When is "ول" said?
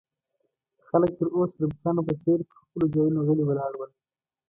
3.75-3.91